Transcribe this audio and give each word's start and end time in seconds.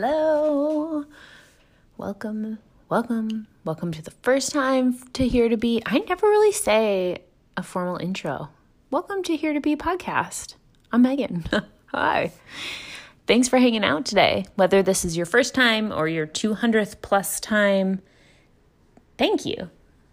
Hello. 0.00 1.04
Welcome, 1.96 2.60
welcome, 2.88 3.48
welcome 3.64 3.90
to 3.90 4.00
the 4.00 4.12
first 4.12 4.52
time 4.52 4.96
to 5.14 5.26
Here 5.26 5.48
to 5.48 5.56
Be. 5.56 5.82
I 5.84 5.98
never 5.98 6.28
really 6.28 6.52
say 6.52 7.24
a 7.56 7.64
formal 7.64 7.96
intro. 7.96 8.50
Welcome 8.92 9.24
to 9.24 9.34
Here 9.34 9.52
to 9.52 9.60
Be 9.60 9.74
podcast. 9.74 10.54
I'm 10.92 11.02
Megan. 11.02 11.46
Hi. 11.86 12.30
Thanks 13.26 13.48
for 13.48 13.58
hanging 13.58 13.82
out 13.82 14.06
today. 14.06 14.44
Whether 14.54 14.84
this 14.84 15.04
is 15.04 15.16
your 15.16 15.26
first 15.26 15.52
time 15.52 15.90
or 15.90 16.06
your 16.06 16.28
200th 16.28 17.02
plus 17.02 17.40
time, 17.40 18.00
thank 19.16 19.44
you. 19.44 19.68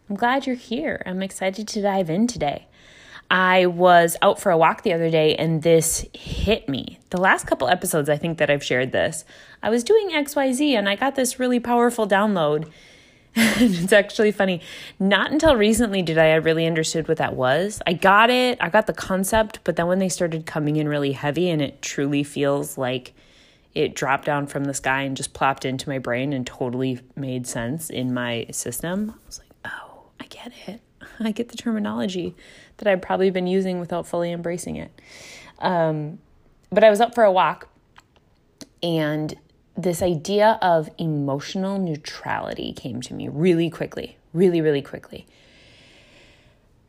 I'm 0.09 0.15
glad 0.15 0.47
you're 0.47 0.55
here. 0.55 1.03
I'm 1.05 1.21
excited 1.21 1.67
to 1.67 1.81
dive 1.83 2.09
in 2.09 2.25
today. 2.25 2.65
I 3.29 3.65
was 3.65 4.17
out 4.21 4.39
for 4.39 4.51
a 4.51 4.57
walk 4.57 4.83
the 4.83 4.93
other 4.93 5.09
day 5.09 5.35
and 5.35 5.63
this 5.63 6.05
hit 6.13 6.69
me. 6.69 6.99
The 7.09 7.19
last 7.19 7.47
couple 7.47 7.67
episodes, 7.67 8.09
I 8.09 8.17
think 8.17 8.37
that 8.37 8.49
I've 8.49 8.63
shared 8.63 8.91
this. 8.91 9.25
I 9.63 9.69
was 9.69 9.83
doing 9.83 10.09
XYZ 10.11 10.71
and 10.71 10.87
I 10.87 10.95
got 10.95 11.15
this 11.15 11.39
really 11.39 11.59
powerful 11.59 12.07
download. 12.07 12.69
it's 13.35 13.91
actually 13.91 14.31
funny. 14.31 14.61
Not 14.99 15.31
until 15.31 15.55
recently 15.55 16.01
did 16.01 16.17
I 16.17 16.33
really 16.35 16.65
understood 16.65 17.07
what 17.07 17.17
that 17.17 17.35
was. 17.35 17.81
I 17.85 17.93
got 17.93 18.29
it, 18.29 18.57
I 18.61 18.69
got 18.69 18.87
the 18.87 18.93
concept, 18.93 19.59
but 19.63 19.75
then 19.75 19.87
when 19.87 19.99
they 19.99 20.07
started 20.09 20.45
coming 20.45 20.77
in 20.77 20.87
really 20.87 21.11
heavy 21.11 21.49
and 21.49 21.61
it 21.61 21.81
truly 21.81 22.23
feels 22.23 22.77
like 22.77 23.13
it 23.73 23.93
dropped 23.93 24.25
down 24.25 24.47
from 24.47 24.63
the 24.63 24.73
sky 24.73 25.01
and 25.01 25.17
just 25.17 25.33
plopped 25.33 25.65
into 25.65 25.89
my 25.89 25.99
brain 25.99 26.31
and 26.31 26.47
totally 26.47 27.01
made 27.15 27.45
sense 27.45 27.89
in 27.89 28.13
my 28.13 28.45
system, 28.51 29.13
I 29.13 29.27
was 29.27 29.39
like, 29.39 29.51
oh, 29.65 30.03
I 30.19 30.27
get 30.27 30.53
it. 30.67 30.79
I 31.19 31.31
get 31.31 31.49
the 31.49 31.57
terminology 31.57 32.35
that 32.77 32.87
I've 32.87 33.01
probably 33.01 33.29
been 33.29 33.47
using 33.47 33.79
without 33.79 34.07
fully 34.07 34.31
embracing 34.31 34.75
it. 34.75 34.91
Um, 35.59 36.19
but 36.71 36.83
I 36.83 36.89
was 36.89 36.99
up 36.99 37.15
for 37.15 37.23
a 37.23 37.31
walk, 37.31 37.69
and 38.83 39.35
this 39.77 40.01
idea 40.01 40.57
of 40.61 40.89
emotional 40.97 41.79
neutrality 41.79 42.73
came 42.73 43.01
to 43.01 43.13
me 43.13 43.27
really 43.27 43.69
quickly, 43.69 44.17
really, 44.33 44.61
really 44.61 44.81
quickly. 44.81 45.25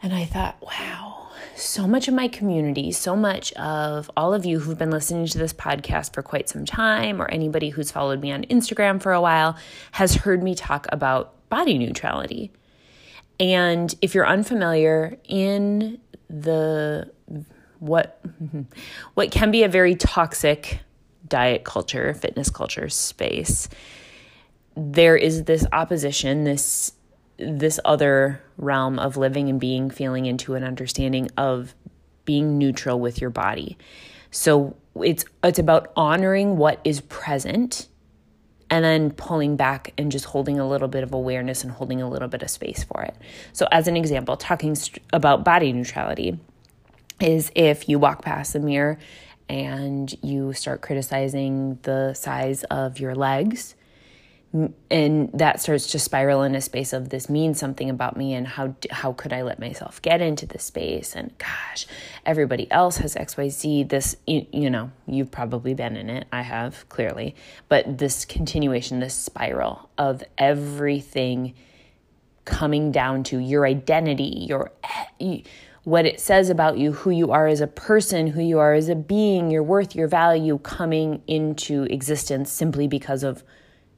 And 0.02 0.12
I 0.14 0.24
thought, 0.24 0.56
wow, 0.62 1.28
so 1.56 1.88
much 1.88 2.06
of 2.06 2.14
my 2.14 2.28
community, 2.28 2.92
so 2.92 3.16
much 3.16 3.52
of 3.54 4.10
all 4.16 4.34
of 4.34 4.44
you 4.44 4.60
who've 4.60 4.78
been 4.78 4.90
listening 4.90 5.26
to 5.26 5.38
this 5.38 5.52
podcast 5.52 6.12
for 6.12 6.22
quite 6.22 6.48
some 6.48 6.64
time, 6.64 7.20
or 7.20 7.30
anybody 7.30 7.70
who's 7.70 7.90
followed 7.90 8.20
me 8.20 8.30
on 8.30 8.44
Instagram 8.44 9.00
for 9.00 9.12
a 9.12 9.20
while, 9.20 9.56
has 9.92 10.14
heard 10.14 10.42
me 10.42 10.54
talk 10.54 10.86
about 10.90 11.32
body 11.48 11.78
neutrality. 11.78 12.50
And 13.38 13.94
if 14.00 14.14
you're 14.14 14.26
unfamiliar 14.26 15.18
in 15.24 16.00
the 16.28 17.10
what 17.78 18.20
what 19.14 19.30
can 19.30 19.50
be 19.50 19.62
a 19.62 19.68
very 19.68 19.94
toxic 19.94 20.80
diet 21.28 21.64
culture, 21.64 22.14
fitness 22.14 22.50
culture 22.50 22.88
space, 22.88 23.68
there 24.76 25.16
is 25.16 25.44
this 25.44 25.66
opposition, 25.72 26.44
this 26.44 26.92
this 27.38 27.78
other 27.84 28.40
realm 28.56 28.98
of 28.98 29.16
living 29.16 29.50
and 29.50 29.60
being, 29.60 29.90
feeling 29.90 30.24
into 30.24 30.54
an 30.54 30.64
understanding 30.64 31.28
of 31.36 31.74
being 32.24 32.56
neutral 32.56 32.98
with 32.98 33.20
your 33.20 33.30
body. 33.30 33.76
So 34.30 34.76
it's 34.96 35.24
it's 35.44 35.58
about 35.58 35.92
honoring 35.96 36.56
what 36.56 36.80
is 36.84 37.00
present 37.02 37.88
and 38.68 38.84
then 38.84 39.10
pulling 39.10 39.56
back 39.56 39.92
and 39.96 40.10
just 40.10 40.24
holding 40.24 40.58
a 40.58 40.68
little 40.68 40.88
bit 40.88 41.02
of 41.02 41.14
awareness 41.14 41.62
and 41.62 41.72
holding 41.72 42.02
a 42.02 42.08
little 42.08 42.28
bit 42.28 42.42
of 42.42 42.50
space 42.50 42.82
for 42.82 43.02
it. 43.02 43.14
So, 43.52 43.68
as 43.70 43.86
an 43.86 43.96
example, 43.96 44.36
talking 44.36 44.74
st- 44.74 45.02
about 45.12 45.44
body 45.44 45.72
neutrality 45.72 46.38
is 47.20 47.52
if 47.54 47.88
you 47.88 47.98
walk 47.98 48.22
past 48.22 48.52
the 48.52 48.60
mirror 48.60 48.98
and 49.48 50.12
you 50.22 50.52
start 50.52 50.80
criticizing 50.80 51.78
the 51.82 52.12
size 52.14 52.64
of 52.64 52.98
your 52.98 53.14
legs 53.14 53.75
and 54.90 55.30
that 55.32 55.60
starts 55.60 55.86
to 55.88 55.98
spiral 55.98 56.42
in 56.42 56.54
a 56.54 56.60
space 56.60 56.92
of 56.92 57.08
this 57.08 57.28
means 57.28 57.58
something 57.58 57.90
about 57.90 58.16
me 58.16 58.34
and 58.34 58.46
how 58.46 58.74
how 58.90 59.12
could 59.12 59.32
I 59.32 59.42
let 59.42 59.58
myself 59.58 60.00
get 60.02 60.20
into 60.20 60.46
this 60.46 60.64
space? 60.64 61.14
And 61.14 61.36
gosh 61.38 61.86
everybody 62.24 62.70
else 62.70 62.98
has 62.98 63.14
xyz 63.14 63.88
this 63.88 64.16
you, 64.26 64.46
you 64.52 64.70
know 64.70 64.90
you've 65.06 65.30
probably 65.30 65.74
been 65.74 65.96
in 65.96 66.10
it. 66.10 66.26
I 66.32 66.42
have 66.42 66.88
clearly. 66.88 67.34
But 67.68 67.98
this 67.98 68.24
continuation 68.24 69.00
this 69.00 69.14
spiral 69.14 69.90
of 69.98 70.22
everything 70.38 71.54
coming 72.44 72.92
down 72.92 73.24
to 73.24 73.38
your 73.38 73.66
identity 73.66 74.46
your 74.48 74.70
what 75.84 76.04
it 76.04 76.18
says 76.18 76.50
about 76.50 76.78
you 76.78 76.92
who 76.92 77.10
you 77.10 77.30
are 77.30 77.46
as 77.46 77.60
a 77.60 77.66
person 77.66 78.28
who 78.28 78.42
you 78.42 78.58
are 78.58 78.74
as 78.74 78.88
a 78.88 78.94
being 78.94 79.50
your 79.50 79.62
worth 79.62 79.94
your 79.94 80.08
value 80.08 80.58
coming 80.58 81.22
into 81.26 81.84
existence 81.84 82.50
simply 82.50 82.88
because 82.88 83.22
of 83.22 83.44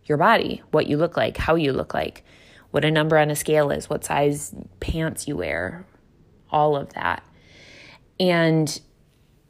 your 0.09 0.19
body, 0.19 0.63
what 0.71 0.87
you 0.87 0.97
look 0.97 1.17
like, 1.17 1.37
how 1.37 1.55
you 1.55 1.73
look 1.73 1.95
like, 1.95 2.25
what 2.71 2.85
a 2.85 2.91
number 2.91 3.19
on 3.19 3.31
a 3.31 3.37
scale 3.37 3.71
is, 3.71 3.89
what 3.89 4.05
size 4.05 4.55
pants 4.81 5.27
you 5.29 5.37
wear, 5.37 5.87
all 6.51 6.77
of 6.77 6.93
that. 6.95 7.23
And 8.21 8.81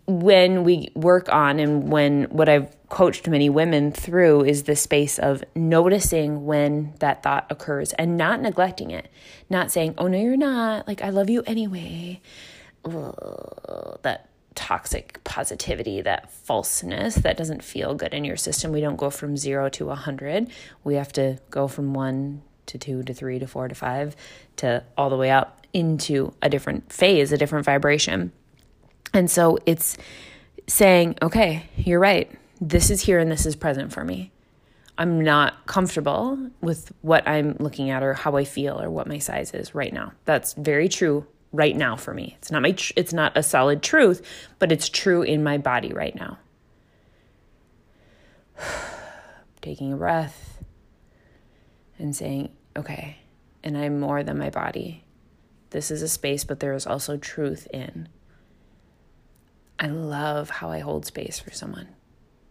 when 0.06 0.64
we 0.64 0.90
work 0.94 1.28
on, 1.32 1.58
and 1.58 1.90
when 1.90 2.24
what 2.24 2.48
I've 2.48 2.74
coached 2.88 3.28
many 3.28 3.50
women 3.50 3.92
through 3.92 4.44
is 4.44 4.62
the 4.62 4.74
space 4.76 5.18
of 5.18 5.44
noticing 5.54 6.46
when 6.46 6.94
that 7.00 7.22
thought 7.22 7.46
occurs 7.50 7.92
and 7.94 8.16
not 8.16 8.40
neglecting 8.40 8.90
it, 8.90 9.10
not 9.50 9.70
saying, 9.70 9.94
oh, 9.98 10.06
no, 10.06 10.18
you're 10.18 10.36
not, 10.36 10.88
like, 10.88 11.02
I 11.02 11.10
love 11.10 11.28
you 11.28 11.42
anyway. 11.46 12.20
Ugh, 12.84 13.98
that 14.02 14.30
toxic 14.58 15.22
positivity, 15.22 16.00
that 16.00 16.32
falseness 16.32 17.14
that 17.14 17.36
doesn't 17.36 17.62
feel 17.62 17.94
good 17.94 18.12
in 18.12 18.24
your 18.24 18.36
system. 18.36 18.72
We 18.72 18.80
don't 18.80 18.96
go 18.96 19.08
from 19.08 19.36
zero 19.36 19.68
to 19.68 19.84
a 19.84 19.94
100. 19.94 20.50
We 20.82 20.96
have 20.96 21.12
to 21.12 21.38
go 21.48 21.68
from 21.68 21.94
one 21.94 22.42
to 22.66 22.76
two 22.76 23.04
to 23.04 23.14
three 23.14 23.38
to 23.38 23.46
four 23.46 23.68
to 23.68 23.74
five 23.76 24.16
to 24.56 24.82
all 24.96 25.10
the 25.10 25.16
way 25.16 25.30
up 25.30 25.64
into 25.72 26.34
a 26.42 26.48
different 26.48 26.92
phase, 26.92 27.30
a 27.30 27.38
different 27.38 27.64
vibration. 27.64 28.32
And 29.14 29.30
so 29.30 29.58
it's 29.64 29.96
saying, 30.66 31.18
okay, 31.22 31.68
you're 31.76 32.00
right. 32.00 32.28
This 32.60 32.90
is 32.90 33.02
here 33.02 33.20
and 33.20 33.30
this 33.30 33.46
is 33.46 33.54
present 33.54 33.92
for 33.92 34.02
me. 34.02 34.32
I'm 34.98 35.20
not 35.20 35.66
comfortable 35.66 36.50
with 36.60 36.90
what 37.02 37.28
I'm 37.28 37.54
looking 37.60 37.90
at 37.90 38.02
or 38.02 38.14
how 38.14 38.36
I 38.36 38.44
feel 38.44 38.82
or 38.82 38.90
what 38.90 39.06
my 39.06 39.18
size 39.18 39.54
is 39.54 39.72
right 39.72 39.92
now. 39.92 40.14
That's 40.24 40.54
very 40.54 40.88
true 40.88 41.28
right 41.52 41.76
now 41.76 41.96
for 41.96 42.14
me. 42.14 42.36
It's 42.38 42.50
not 42.50 42.62
my 42.62 42.72
tr- 42.72 42.92
it's 42.96 43.12
not 43.12 43.36
a 43.36 43.42
solid 43.42 43.82
truth, 43.82 44.26
but 44.58 44.72
it's 44.72 44.88
true 44.88 45.22
in 45.22 45.42
my 45.42 45.58
body 45.58 45.92
right 45.92 46.14
now. 46.14 46.38
Taking 49.60 49.92
a 49.92 49.96
breath 49.96 50.62
and 51.98 52.14
saying, 52.14 52.50
"Okay, 52.76 53.18
and 53.62 53.76
I'm 53.76 54.00
more 54.00 54.22
than 54.22 54.38
my 54.38 54.50
body. 54.50 55.04
This 55.70 55.90
is 55.90 56.02
a 56.02 56.08
space, 56.08 56.44
but 56.44 56.60
there 56.60 56.74
is 56.74 56.86
also 56.86 57.16
truth 57.16 57.66
in." 57.72 58.08
I 59.80 59.86
love 59.86 60.50
how 60.50 60.70
I 60.70 60.80
hold 60.80 61.06
space 61.06 61.38
for 61.38 61.52
someone. 61.52 61.88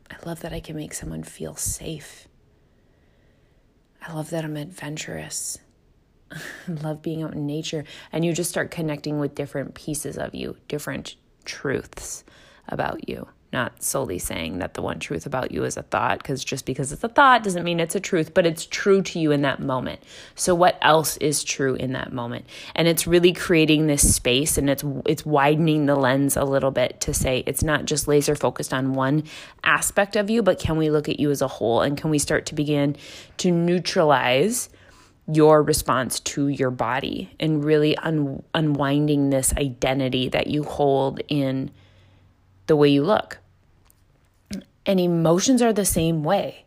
I 0.10 0.16
love 0.26 0.40
that 0.42 0.54
I 0.54 0.62
can 0.62 0.78
make 0.78 0.94
someone 0.94 1.24
feel 1.24 1.56
safe. 1.56 2.28
I 4.02 4.14
love 4.14 4.30
that 4.30 4.46
I'm 4.46 4.56
adventurous. 4.56 5.58
Love 6.68 7.02
being 7.02 7.24
out 7.24 7.34
in 7.34 7.46
nature. 7.46 7.84
And 8.12 8.26
you 8.26 8.34
just 8.34 8.50
start 8.50 8.72
connecting 8.72 9.20
with 9.20 9.36
different 9.36 9.74
pieces 9.74 10.18
of 10.18 10.36
you, 10.36 10.58
different 10.68 11.16
truths 11.46 12.24
about 12.68 13.08
you. 13.08 13.28
Not 13.54 13.82
solely 13.82 14.20
saying 14.20 14.58
that 14.58 14.74
the 14.74 14.82
one 14.82 15.00
truth 15.00 15.26
about 15.26 15.54
you 15.54 15.64
is 15.64 15.78
a 15.78 15.82
thought, 15.82 16.18
because 16.18 16.44
just 16.44 16.66
because 16.66 16.92
it's 16.92 17.04
a 17.04 17.08
thought 17.08 17.44
doesn't 17.44 17.64
mean 17.64 17.80
it's 17.80 17.96
a 17.96 18.00
truth, 18.00 18.34
but 18.34 18.46
it's 18.46 18.66
true 18.66 19.02
to 19.04 19.20
you 19.20 19.32
in 19.32 19.42
that 19.44 19.62
moment. 19.62 20.02
So 20.36 20.54
what 20.54 20.78
else 20.82 21.16
is 21.18 21.46
true 21.46 21.76
in 21.76 21.94
that 21.94 22.12
moment? 22.12 22.46
And 22.76 22.90
it's 22.90 23.08
really 23.08 23.32
creating 23.32 23.88
this 23.88 24.14
space 24.14 24.58
and 24.58 24.70
it's 24.70 24.84
it's 25.06 25.26
widening 25.26 25.86
the 25.86 25.96
lens 25.96 26.36
a 26.36 26.44
little 26.44 26.72
bit 26.72 27.00
to 27.02 27.14
say 27.14 27.42
it's 27.48 27.64
not 27.64 27.86
just 27.86 28.06
laser 28.06 28.36
focused 28.36 28.74
on 28.74 28.94
one 28.94 29.24
aspect 29.64 30.18
of 30.18 30.30
you, 30.30 30.44
but 30.44 30.60
can 30.60 30.76
we 30.76 30.90
look 30.90 31.08
at 31.08 31.18
you 31.18 31.32
as 31.32 31.42
a 31.42 31.48
whole 31.48 31.82
and 31.82 31.98
can 31.98 32.10
we 32.10 32.20
start 32.20 32.46
to 32.48 32.54
begin 32.54 32.98
to 33.38 33.50
neutralize 33.50 34.68
your 35.32 35.62
response 35.62 36.20
to 36.22 36.48
your 36.48 36.72
body 36.72 37.30
and 37.40 37.64
really 37.64 37.98
un- 37.98 38.44
unwinding 38.54 39.30
this 39.30 39.54
identity 39.54 40.30
that 40.30 40.48
you 40.48 40.64
hold 40.64 41.20
in 41.28 41.70
the 42.68 42.76
way 42.76 42.90
you 42.90 43.04
look. 43.04 43.40
And 44.86 45.00
emotions 45.00 45.62
are 45.62 45.74
the 45.74 45.86
same 45.86 46.24
way. 46.24 46.66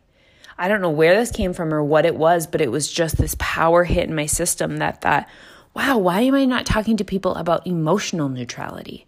I 0.57 0.67
don't 0.67 0.81
know 0.81 0.91
where 0.91 1.17
this 1.17 1.31
came 1.31 1.53
from 1.53 1.73
or 1.73 1.83
what 1.83 2.05
it 2.05 2.15
was, 2.15 2.45
but 2.45 2.61
it 2.61 2.69
was 2.71 2.91
just 2.91 3.17
this 3.17 3.35
power 3.39 3.83
hit 3.83 4.07
in 4.07 4.15
my 4.15 4.27
system 4.27 4.77
that 4.77 5.01
thought, 5.01 5.27
wow, 5.73 5.97
why 5.97 6.21
am 6.21 6.35
I 6.35 6.45
not 6.45 6.67
talking 6.67 6.97
to 6.97 7.03
people 7.03 7.33
about 7.33 7.65
emotional 7.65 8.29
neutrality? 8.29 9.07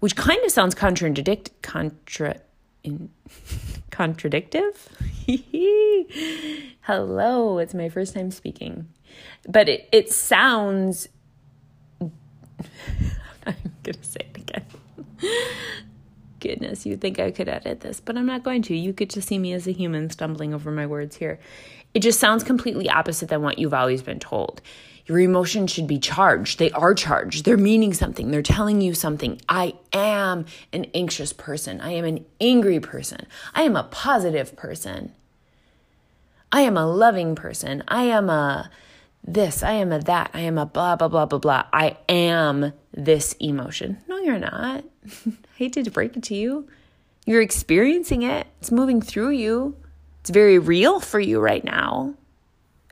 Which 0.00 0.16
kind 0.16 0.42
of 0.44 0.50
sounds 0.50 0.74
contradict 0.74 1.50
contra 1.62 2.40
in 2.86 3.10
contradictive. 3.90 4.88
Hello, 6.82 7.58
it's 7.58 7.74
my 7.74 7.88
first 7.88 8.14
time 8.14 8.30
speaking. 8.30 8.88
But 9.48 9.68
it, 9.68 9.88
it 9.92 10.12
sounds 10.12 11.08
I'm 13.46 13.54
gonna 13.82 14.02
say 14.02 14.20
it 14.34 14.36
again. 14.36 14.64
Goodness, 16.40 16.84
you 16.84 16.96
think 16.96 17.18
I 17.18 17.30
could 17.30 17.48
edit 17.48 17.80
this, 17.80 18.00
but 18.00 18.16
I'm 18.16 18.26
not 18.26 18.42
going 18.42 18.62
to. 18.62 18.76
You 18.76 18.92
get 18.92 19.10
to 19.10 19.22
see 19.22 19.38
me 19.38 19.52
as 19.52 19.66
a 19.66 19.72
human 19.72 20.10
stumbling 20.10 20.52
over 20.52 20.70
my 20.70 20.86
words 20.86 21.16
here. 21.16 21.38
It 21.94 22.00
just 22.00 22.20
sounds 22.20 22.44
completely 22.44 22.90
opposite 22.90 23.28
than 23.28 23.42
what 23.42 23.58
you've 23.58 23.72
always 23.72 24.02
been 24.02 24.20
told. 24.20 24.60
Your 25.06 25.20
emotions 25.20 25.70
should 25.70 25.86
be 25.86 25.98
charged. 25.98 26.58
They 26.58 26.70
are 26.72 26.92
charged. 26.92 27.44
They're 27.44 27.56
meaning 27.56 27.94
something. 27.94 28.30
They're 28.30 28.42
telling 28.42 28.80
you 28.80 28.92
something. 28.92 29.40
I 29.48 29.74
am 29.92 30.46
an 30.72 30.86
anxious 30.94 31.32
person. 31.32 31.80
I 31.80 31.92
am 31.92 32.04
an 32.04 32.24
angry 32.40 32.80
person. 32.80 33.26
I 33.54 33.62
am 33.62 33.76
a 33.76 33.84
positive 33.84 34.56
person. 34.56 35.12
I 36.50 36.62
am 36.62 36.76
a 36.76 36.86
loving 36.86 37.36
person. 37.36 37.84
I 37.86 38.04
am 38.04 38.28
a 38.28 38.70
this. 39.22 39.62
I 39.62 39.72
am 39.72 39.92
a 39.92 40.00
that. 40.00 40.30
I 40.34 40.40
am 40.40 40.58
a 40.58 40.66
blah, 40.66 40.96
blah, 40.96 41.08
blah, 41.08 41.26
blah, 41.26 41.38
blah. 41.38 41.64
I 41.72 41.96
am 42.08 42.72
this 42.92 43.34
emotion. 43.34 43.98
No, 44.08 44.18
you're 44.18 44.38
not. 44.38 44.84
I 45.26 45.32
hate 45.56 45.72
to 45.74 45.90
break 45.90 46.16
it 46.16 46.24
to 46.24 46.34
you. 46.34 46.68
You're 47.26 47.42
experiencing 47.42 48.22
it, 48.22 48.46
it's 48.60 48.70
moving 48.70 49.02
through 49.02 49.30
you. 49.30 49.76
It's 50.20 50.30
very 50.30 50.58
real 50.58 51.00
for 51.00 51.18
you 51.18 51.40
right 51.40 51.64
now. 51.64 52.14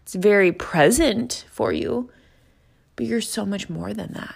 It's 0.05 0.15
very 0.15 0.53
present 0.53 1.47
for 1.51 1.73
you, 1.73 2.11
but 2.95 3.07
you're 3.07 3.23
so 3.23 3.47
much 3.47 3.71
more 3.71 3.95
than 3.95 4.13
that. 4.13 4.35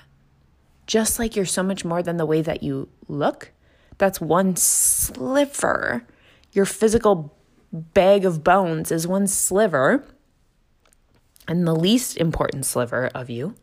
Just 0.87 1.19
like 1.19 1.37
you're 1.37 1.45
so 1.45 1.63
much 1.63 1.85
more 1.85 2.03
than 2.03 2.17
the 2.17 2.25
way 2.25 2.41
that 2.41 2.63
you 2.63 2.89
look, 3.07 3.53
that's 3.99 4.19
one 4.19 4.57
sliver. 4.57 6.07
Your 6.53 6.65
physical 6.65 7.37
bag 7.71 8.25
of 8.25 8.43
bones 8.43 8.91
is 8.91 9.07
one 9.07 9.27
sliver, 9.27 10.07
and 11.47 11.67
the 11.67 11.77
least 11.77 12.17
important 12.17 12.65
sliver 12.65 13.11
of 13.15 13.29
you. 13.29 13.55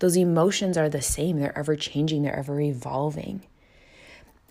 Those 0.00 0.16
emotions 0.16 0.76
are 0.76 0.88
the 0.88 1.00
same, 1.00 1.38
they're 1.38 1.56
ever 1.56 1.76
changing, 1.76 2.24
they're 2.24 2.36
ever 2.36 2.60
evolving. 2.60 3.46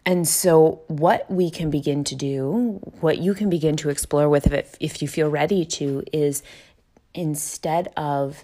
And 0.06 0.28
so, 0.28 0.82
what 0.88 1.30
we 1.30 1.52
can 1.52 1.70
begin 1.70 2.04
to 2.06 2.16
do, 2.16 2.80
what 3.02 3.20
you 3.20 3.34
can 3.36 3.50
begin 3.50 3.78
to 3.78 3.90
explore 3.90 4.28
with 4.30 4.52
if, 4.52 4.76
if 4.80 5.02
you 5.02 5.08
feel 5.08 5.30
ready 5.30 5.64
to, 5.66 6.04
is 6.12 6.42
instead 7.14 7.92
of 7.96 8.44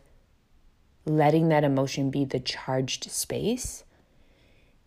letting 1.05 1.49
that 1.49 1.63
emotion 1.63 2.11
be 2.11 2.25
the 2.25 2.39
charged 2.39 3.09
space, 3.09 3.83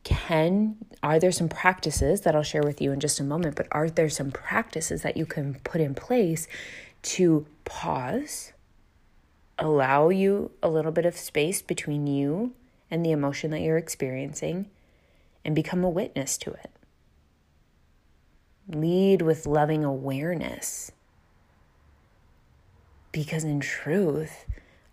can 0.05 0.77
are 1.03 1.19
there 1.19 1.33
some 1.33 1.49
practices 1.49 2.23
that 2.23 2.35
I'll 2.37 2.43
share 2.43 2.63
with 2.63 2.81
you 2.81 2.93
in 2.93 3.01
just 3.01 3.21
a 3.21 3.25
moment, 3.25 3.57
but 3.57 3.67
are 3.73 3.91
there 3.91 4.09
some 4.09 4.31
practices 4.31 5.03
that 5.03 5.17
you 5.17 5.27
can 5.27 5.55
put 5.65 5.81
in 5.81 5.95
place 5.95 6.47
to 7.03 7.47
pause, 7.65 8.53
allow 9.59 10.09
you 10.09 10.53
a 10.63 10.69
little 10.69 10.93
bit 10.93 11.05
of 11.05 11.17
space 11.17 11.63
between 11.63 12.07
you 12.07 12.53
and 12.91 13.05
the 13.05 13.11
emotion 13.11 13.51
that 13.51 13.61
you're 13.61 13.77
experiencing? 13.77 14.71
And 15.45 15.55
become 15.55 15.85
a 15.85 15.89
witness 15.89 16.37
to 16.39 16.51
it. 16.51 16.71
Lead 18.69 19.23
with 19.23 19.47
loving 19.47 19.85
awareness. 19.85 20.93
Because 23.13 23.43
in 23.43 23.61
truth, 23.61 24.45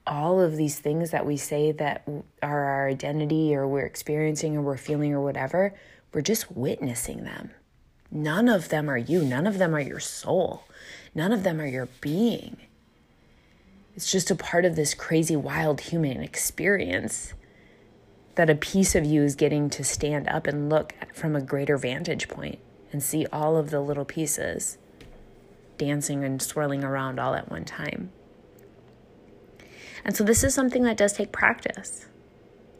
all 0.07 0.41
of 0.41 0.55
these 0.55 0.79
things 0.79 1.11
that 1.11 1.25
we 1.25 1.37
say 1.37 1.71
that 1.73 2.07
are 2.41 2.63
our 2.63 2.87
identity 2.87 3.55
or 3.55 3.67
we're 3.67 3.85
experiencing 3.85 4.57
or 4.57 4.61
we're 4.61 4.77
feeling 4.77 5.13
or 5.13 5.21
whatever, 5.21 5.73
we're 6.13 6.21
just 6.21 6.51
witnessing 6.51 7.23
them. 7.23 7.51
None 8.09 8.47
of 8.47 8.69
them 8.69 8.89
are 8.89 8.97
you. 8.97 9.23
None 9.23 9.45
of 9.45 9.57
them 9.57 9.75
are 9.75 9.81
your 9.81 9.99
soul. 9.99 10.63
None 11.13 11.33
of 11.33 11.43
them 11.43 11.59
are 11.59 11.67
your 11.67 11.89
being. 11.99 12.57
It's 13.95 14.11
just 14.11 14.31
a 14.31 14.35
part 14.35 14.63
of 14.63 14.75
this 14.75 14.93
crazy, 14.93 15.35
wild 15.35 15.81
human 15.81 16.21
experience 16.21 17.33
that 18.37 18.51
a 18.51 18.55
piece 18.55 18.93
of 18.93 19.03
you 19.03 19.23
is 19.23 19.35
getting 19.35 19.67
to 19.67 19.83
stand 19.83 20.27
up 20.27 20.45
and 20.45 20.69
look 20.69 20.93
from 21.11 21.35
a 21.35 21.41
greater 21.41 21.75
vantage 21.75 22.27
point 22.27 22.59
and 22.91 23.01
see 23.01 23.25
all 23.33 23.57
of 23.57 23.71
the 23.71 23.81
little 23.81 24.05
pieces 24.05 24.77
dancing 25.79 26.23
and 26.23 26.39
swirling 26.39 26.83
around 26.83 27.19
all 27.19 27.33
at 27.33 27.49
one 27.49 27.65
time. 27.65 28.11
And 30.05 30.15
so, 30.15 30.23
this 30.23 30.43
is 30.43 30.53
something 30.53 30.83
that 30.83 30.97
does 30.97 31.13
take 31.13 31.31
practice. 31.31 32.05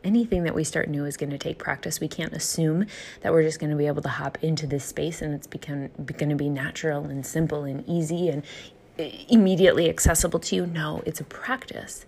Anything 0.04 0.44
that 0.44 0.54
we 0.54 0.64
start 0.64 0.90
new 0.90 1.06
is 1.06 1.18
going 1.18 1.32
to 1.32 1.40
take 1.40 1.58
practice. 1.58 2.00
We 2.00 2.08
can't 2.08 2.34
assume 2.34 2.86
that 3.22 3.34
we're 3.34 3.44
just 3.44 3.60
going 3.60 3.72
to 3.72 3.76
be 3.76 3.88
able 3.88 4.04
to 4.04 4.10
hop 4.10 4.38
into 4.44 4.68
this 4.68 4.86
space 4.86 5.24
and 5.24 5.34
it's 5.34 5.48
become 5.48 5.90
going 6.06 6.30
to 6.30 6.36
be 6.36 6.50
natural 6.50 7.06
and 7.06 7.26
simple 7.26 7.64
and 7.64 7.84
easy 7.90 8.30
and 8.30 8.44
uh, 9.00 9.06
immediately 9.28 9.90
accessible 9.90 10.40
to 10.42 10.56
you. 10.56 10.68
No, 10.68 11.02
it's 11.08 11.20
a 11.20 11.26
practice. 11.26 12.06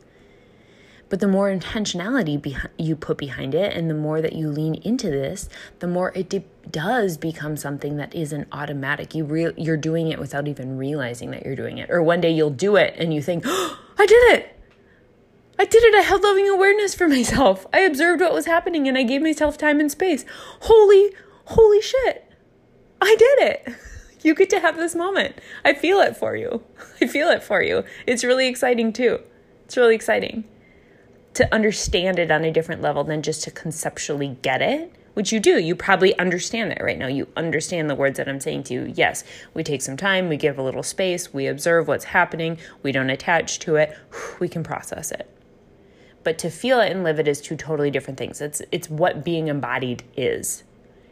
But 1.09 1.19
the 1.19 1.27
more 1.27 1.49
intentionality 1.49 2.69
you 2.77 2.95
put 2.95 3.17
behind 3.17 3.55
it 3.55 3.75
and 3.75 3.89
the 3.89 3.95
more 3.95 4.21
that 4.21 4.33
you 4.33 4.47
lean 4.47 4.75
into 4.75 5.09
this, 5.09 5.49
the 5.79 5.87
more 5.87 6.11
it 6.15 6.29
de- 6.29 6.45
does 6.69 7.17
become 7.17 7.57
something 7.57 7.97
that 7.97 8.13
isn't 8.13 8.47
automatic. 8.51 9.15
You 9.15 9.25
re- 9.25 9.53
you're 9.57 9.75
doing 9.75 10.09
it 10.09 10.19
without 10.19 10.47
even 10.47 10.77
realizing 10.77 11.31
that 11.31 11.43
you're 11.43 11.55
doing 11.55 11.79
it. 11.79 11.89
Or 11.89 12.03
one 12.03 12.21
day 12.21 12.29
you'll 12.29 12.51
do 12.51 12.75
it 12.75 12.93
and 12.97 13.11
you 13.11 13.23
think, 13.23 13.43
oh, 13.47 13.79
I 13.97 14.05
did 14.05 14.37
it. 14.37 14.55
I 15.57 15.65
did 15.65 15.83
it. 15.83 15.95
I 15.95 16.01
held 16.01 16.21
loving 16.21 16.47
awareness 16.47 16.93
for 16.93 17.07
myself. 17.07 17.65
I 17.73 17.79
observed 17.79 18.21
what 18.21 18.33
was 18.33 18.45
happening 18.45 18.87
and 18.87 18.97
I 18.97 19.03
gave 19.03 19.21
myself 19.21 19.57
time 19.57 19.79
and 19.79 19.91
space. 19.91 20.25
Holy, 20.61 21.13
holy 21.45 21.81
shit. 21.81 22.31
I 23.01 23.15
did 23.17 23.49
it. 23.49 23.75
You 24.21 24.35
get 24.35 24.49
to 24.49 24.59
have 24.59 24.75
this 24.75 24.95
moment. 24.95 25.37
I 25.63 25.73
feel 25.73 26.01
it 26.01 26.17
for 26.17 26.35
you. 26.35 26.61
I 27.01 27.07
feel 27.07 27.29
it 27.29 27.41
for 27.41 27.63
you. 27.63 27.85
It's 28.05 28.25
really 28.25 28.47
exciting 28.47 28.91
too. 28.91 29.21
It's 29.63 29.77
really 29.77 29.95
exciting 29.95 30.43
to 31.39 31.55
understand 31.55 32.19
it 32.19 32.31
on 32.31 32.43
a 32.43 32.51
different 32.51 32.81
level 32.81 33.05
than 33.05 33.21
just 33.21 33.43
to 33.45 33.51
conceptually 33.51 34.37
get 34.41 34.61
it, 34.61 34.93
which 35.13 35.31
you 35.31 35.39
do. 35.39 35.57
You 35.57 35.73
probably 35.73 36.17
understand 36.19 36.69
that 36.69 36.83
right 36.83 36.97
now. 36.97 37.07
You 37.07 37.29
understand 37.37 37.89
the 37.89 37.95
words 37.95 38.17
that 38.17 38.27
I'm 38.27 38.41
saying 38.41 38.63
to 38.63 38.73
you. 38.73 38.93
Yes, 38.93 39.23
we 39.53 39.63
take 39.63 39.81
some 39.81 39.95
time, 39.95 40.27
we 40.27 40.35
give 40.35 40.57
a 40.57 40.61
little 40.61 40.83
space, 40.83 41.33
we 41.33 41.47
observe 41.47 41.87
what's 41.87 42.03
happening, 42.03 42.57
we 42.83 42.91
don't 42.91 43.09
attach 43.09 43.59
to 43.59 43.77
it, 43.77 43.97
we 44.41 44.49
can 44.49 44.63
process 44.63 45.13
it. 45.13 45.29
But 46.25 46.37
to 46.39 46.49
feel 46.49 46.81
it 46.81 46.91
and 46.91 47.05
live 47.05 47.21
it 47.21 47.27
is 47.29 47.39
two 47.39 47.55
totally 47.55 47.89
different 47.89 48.17
things. 48.17 48.41
It's 48.41 48.61
it's 48.73 48.89
what 48.89 49.23
being 49.23 49.47
embodied 49.47 50.03
is. 50.17 50.65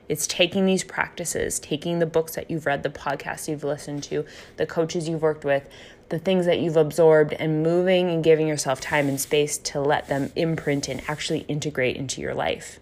It's 0.10 0.27
taking 0.27 0.65
these 0.65 0.84
practices, 0.84 1.57
taking 1.57 2.00
the 2.00 2.05
books 2.05 2.36
that 2.36 2.51
you've 2.51 2.65
read, 2.65 2.84
the 2.84 2.89
podcasts 2.89 3.48
you've 3.48 3.63
listened 3.63 4.03
to, 4.03 4.25
the 4.57 4.65
coaches 4.65 5.07
you've 5.07 5.22
worked 5.22 5.46
with, 5.46 5.69
the 6.09 6.19
things 6.19 6.45
that 6.45 6.59
you've 6.59 6.77
absorbed 6.77 7.33
and 7.33 7.61
moving 7.63 8.09
and 8.09 8.23
giving 8.23 8.47
yourself 8.47 8.79
time 8.79 9.09
and 9.09 9.19
space 9.19 9.57
to 9.57 9.81
let 9.81 10.07
them 10.07 10.31
imprint 10.35 10.87
and 10.87 11.01
actually 11.07 11.39
integrate 11.41 11.97
into 11.97 12.21
your 12.21 12.33
life. 12.33 12.79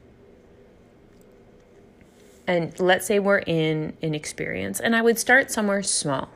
And 2.48 2.79
let's 2.79 3.08
say 3.08 3.17
we're 3.17 3.39
in 3.39 3.98
an 4.03 4.13
experience, 4.13 4.79
and 4.79 4.96
I 4.96 5.01
would 5.01 5.17
start 5.17 5.50
somewhere 5.50 5.82
small. 5.82 6.29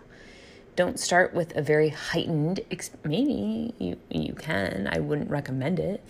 Don't 0.76 1.00
start 1.00 1.34
with 1.34 1.56
a 1.56 1.62
very 1.62 1.90
heightened, 1.90 2.62
maybe 3.04 3.74
you, 3.78 3.98
you 4.10 4.34
can. 4.34 4.90
I 4.92 5.00
wouldn't 5.00 5.30
recommend 5.30 5.80
it. 5.80 6.04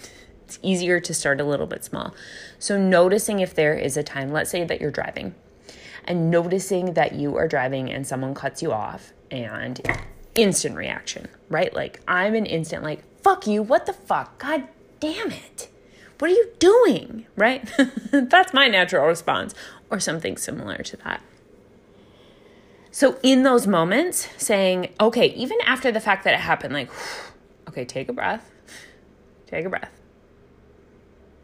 It's 0.46 0.60
easier 0.62 1.00
to 1.02 1.14
start 1.14 1.42
a 1.42 1.44
little 1.44 1.68
bit 1.68 1.84
small. 1.84 2.16
So, 2.60 2.80
noticing 2.80 3.40
if 3.40 3.54
there 3.54 3.74
is 3.74 3.98
a 3.98 4.04
time, 4.04 4.32
let's 4.32 4.50
say 4.50 4.64
that 4.64 4.80
you're 4.80 4.92
driving, 4.92 5.36
and 6.06 6.32
noticing 6.32 6.94
that 6.94 7.14
you 7.14 7.36
are 7.36 7.48
driving 7.48 7.92
and 7.92 8.08
someone 8.08 8.34
cuts 8.34 8.62
you 8.62 8.72
off 8.72 9.12
and 9.30 9.82
instant 10.36 10.76
reaction, 10.76 11.28
right? 11.50 11.74
Like 11.74 12.02
I'm 12.08 12.36
an 12.36 12.46
instant 12.46 12.84
like, 12.84 13.04
fuck 13.22 13.48
you, 13.48 13.62
what 13.64 13.86
the 13.86 13.94
fuck? 13.94 14.38
God 14.40 14.68
damn 15.00 15.32
it. 15.32 15.70
What 16.20 16.32
are 16.32 16.34
you 16.34 16.50
doing? 16.60 17.26
Right? 17.36 17.70
That's 18.12 18.54
my 18.54 18.68
natural 18.68 19.06
response 19.08 19.56
or 19.90 20.00
something 20.00 20.38
similar 20.38 20.78
to 20.78 20.98
that. 20.98 21.22
So 22.92 23.18
in 23.24 23.44
those 23.44 23.68
moments 23.68 24.28
saying, 24.38 24.94
okay, 25.00 25.28
even 25.28 25.58
after 25.66 25.92
the 25.92 26.00
fact 26.00 26.24
that 26.24 26.34
it 26.34 26.42
happened 26.42 26.74
like, 26.74 26.90
okay, 27.70 27.86
take 27.86 28.10
a 28.10 28.14
breath. 28.14 28.52
Take 29.48 29.66
a 29.66 29.70
breath. 29.70 29.92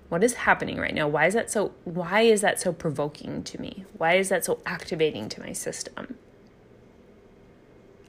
What 0.09 0.23
is 0.23 0.35
happening 0.35 0.77
right 0.77 0.93
now? 0.93 1.07
Why 1.07 1.25
is 1.25 1.33
that 1.33 1.49
so 1.49 1.73
why 1.83 2.21
is 2.21 2.41
that 2.41 2.59
so 2.59 2.71
provoking 2.71 3.43
to 3.43 3.59
me? 3.59 3.85
Why 3.97 4.15
is 4.15 4.29
that 4.29 4.45
so 4.45 4.59
activating 4.65 5.29
to 5.29 5.41
my 5.41 5.51
system? 5.51 6.17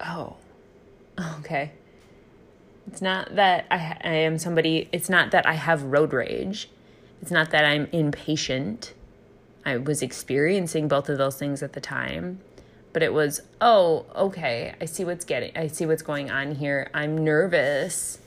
Oh, 0.00 0.36
Okay. 1.38 1.72
It's 2.88 3.02
not 3.02 3.34
that 3.34 3.66
I, 3.70 3.96
I 4.02 4.14
am 4.14 4.38
somebody, 4.38 4.88
it's 4.92 5.08
not 5.08 5.32
that 5.32 5.46
I 5.46 5.54
have 5.54 5.82
road 5.82 6.12
rage. 6.12 6.68
It's 7.20 7.30
not 7.30 7.50
that 7.50 7.64
I'm 7.64 7.88
impatient. 7.92 8.94
I 9.64 9.78
was 9.78 10.02
experiencing 10.02 10.86
both 10.86 11.08
of 11.08 11.18
those 11.18 11.36
things 11.36 11.62
at 11.62 11.72
the 11.72 11.80
time. 11.80 12.40
But 12.92 13.02
it 13.02 13.12
was, 13.12 13.42
oh, 13.60 14.06
okay, 14.14 14.74
I 14.80 14.84
see 14.84 15.04
what's 15.04 15.24
getting 15.24 15.54
I 15.56 15.66
see 15.66 15.84
what's 15.84 16.02
going 16.02 16.30
on 16.30 16.54
here. 16.54 16.88
I'm 16.94 17.18
nervous. 17.18 18.18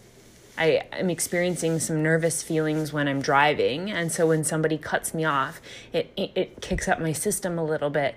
I 0.57 0.83
am 0.91 1.09
experiencing 1.09 1.79
some 1.79 2.03
nervous 2.03 2.43
feelings 2.43 2.91
when 2.91 3.07
I'm 3.07 3.21
driving, 3.21 3.89
and 3.89 4.11
so 4.11 4.27
when 4.27 4.43
somebody 4.43 4.77
cuts 4.77 5.13
me 5.13 5.23
off, 5.23 5.61
it, 5.93 6.11
it 6.17 6.31
it 6.35 6.61
kicks 6.61 6.87
up 6.87 6.99
my 6.99 7.13
system 7.13 7.57
a 7.57 7.63
little 7.63 7.89
bit. 7.89 8.15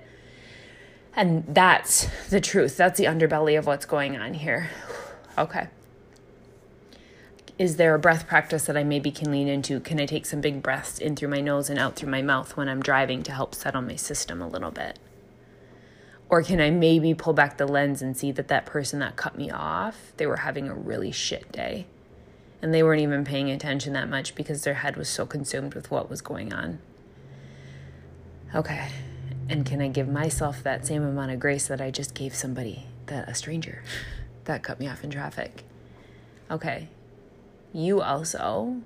And 1.15 1.45
that's 1.47 2.09
the 2.31 2.41
truth. 2.41 2.77
That's 2.77 2.99
the 2.99 3.05
underbelly 3.05 3.59
of 3.59 3.67
what's 3.67 3.87
going 3.87 4.17
on 4.17 4.35
here. 4.35 4.71
Okay 5.37 5.69
is 7.63 7.77
there 7.77 7.95
a 7.95 7.99
breath 7.99 8.27
practice 8.27 8.65
that 8.65 8.77
I 8.77 8.83
maybe 8.83 9.13
can 9.13 9.31
lean 9.31 9.47
into? 9.47 9.79
Can 9.79 10.01
I 10.01 10.07
take 10.07 10.27
some 10.27 10.41
big 10.41 10.63
breaths 10.63 10.99
in 10.99 11.15
through 11.15 11.29
my 11.29 11.41
nose 11.41 11.71
and 11.71 11.79
out 11.79 11.95
through 11.95 12.11
my 12.11 12.21
mouth 12.21 12.57
when 12.57 12.69
I'm 12.69 12.83
driving 12.83 13.23
to 13.23 13.33
help 13.33 13.55
settle 13.55 13.83
my 13.83 13.95
system 13.95 14.43
a 14.43 14.49
little 14.49 14.73
bit? 14.73 14.99
Or 16.29 16.43
can 16.43 16.61
I 16.61 16.71
maybe 16.71 17.15
pull 17.15 17.35
back 17.35 17.59
the 17.59 17.67
lens 17.69 18.03
and 18.03 18.17
see 18.17 18.33
that 18.33 18.49
that 18.49 18.67
person 18.67 18.99
that 18.99 19.15
cut 19.15 19.37
me 19.37 19.49
off, 19.49 20.13
they 20.17 20.27
were 20.27 20.39
having 20.39 20.69
a 20.69 20.75
really 20.75 21.13
shit 21.13 21.53
day. 21.53 21.87
And 22.63 22.75
they 22.75 22.83
weren't 22.83 23.03
even 23.03 23.25
paying 23.25 23.51
attention 23.51 23.93
that 23.93 24.09
much 24.09 24.35
because 24.35 24.65
their 24.65 24.75
head 24.75 24.97
was 24.97 25.09
so 25.09 25.25
consumed 25.25 25.75
with 25.75 25.89
what 25.89 26.11
was 26.11 26.21
going 26.21 26.53
on. 26.53 26.81
Okay. 28.55 28.89
And 29.53 29.67
can 29.67 29.81
I 29.81 29.89
give 29.89 30.09
myself 30.09 30.63
that 30.63 30.87
same 30.87 31.05
amount 31.05 31.31
of 31.31 31.41
grace 31.41 31.67
that 31.69 31.81
I 31.81 31.91
just 31.91 32.15
gave 32.15 32.35
somebody, 32.35 32.87
that 33.07 33.29
a 33.29 33.35
stranger 33.35 33.83
that 34.45 34.63
cut 34.63 34.81
me 34.81 34.89
off 34.89 35.05
in 35.05 35.11
traffic? 35.11 35.65
Okay 36.51 36.89
you 37.73 38.03
also 38.03 38.83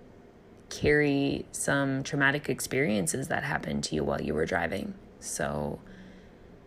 carry 0.70 1.44
some 1.52 2.02
traumatic 2.02 2.48
experiences 2.48 3.28
that 3.28 3.42
happened 3.42 3.84
to 3.84 3.94
you 3.94 4.04
while 4.04 4.20
you 4.20 4.34
were 4.34 4.46
driving. 4.46 4.94
So 5.20 5.80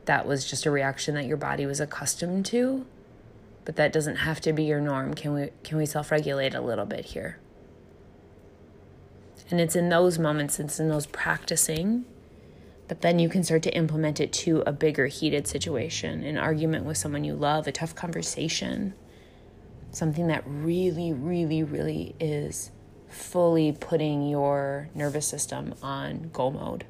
that 0.06 0.26
was 0.26 0.50
just 0.50 0.66
a 0.66 0.72
reaction 0.72 1.16
that 1.16 1.26
your 1.26 1.38
body 1.38 1.66
was 1.66 1.80
accustomed 1.80 2.46
to, 2.48 2.86
but 3.66 3.76
that 3.76 3.94
doesn't 3.94 4.18
have 4.18 4.42
to 4.42 4.54
be 4.54 4.64
your 4.64 4.82
norm. 4.82 5.14
Can 5.14 5.34
we 5.34 5.50
can 5.64 5.78
we 5.78 5.86
self-regulate 5.86 6.54
a 6.54 6.62
little 6.62 6.86
bit 6.86 7.06
here? 7.06 7.40
And 9.50 9.60
it's 9.60 9.76
in 9.76 9.90
those 9.90 10.20
moments, 10.20 10.60
it's 10.60 10.80
in 10.80 10.90
those 10.90 11.08
practicing, 11.08 12.06
but 12.90 13.00
then 13.00 13.20
you 13.20 13.30
can 13.30 13.46
start 13.46 13.64
to 13.64 13.74
implement 13.74 14.20
it 14.20 14.34
to 14.34 14.62
a 14.68 14.74
bigger 14.74 15.08
heated 15.08 15.48
situation, 15.48 16.24
an 16.24 16.38
argument 16.38 16.84
with 16.84 16.98
someone 16.98 17.24
you 17.24 17.36
love, 17.36 17.68
a 17.68 17.72
tough 17.72 17.96
conversation 17.96 18.94
something 19.92 20.28
that 20.28 20.44
really, 20.46 21.14
really, 21.14 21.64
really 21.64 22.16
is 22.20 22.72
fully 23.08 23.72
putting 23.72 24.28
your 24.28 24.90
nervous 24.94 25.28
system 25.28 25.74
on 25.82 26.30
go 26.32 26.52
mode. 26.52 26.86